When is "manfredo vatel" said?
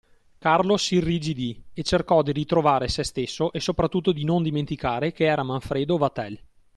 5.43-6.39